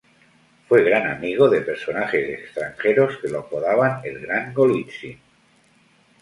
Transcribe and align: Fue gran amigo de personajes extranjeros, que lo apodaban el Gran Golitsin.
Fue 0.67 0.83
gran 0.83 1.05
amigo 1.15 1.47
de 1.47 1.61
personajes 1.61 2.27
extranjeros, 2.27 3.19
que 3.21 3.27
lo 3.29 3.41
apodaban 3.41 4.01
el 4.03 4.19
Gran 4.19 4.51
Golitsin. 4.51 5.19